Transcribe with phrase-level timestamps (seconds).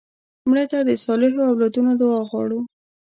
[0.49, 2.59] مړه ته د صالحو اولادونو دعا غواړو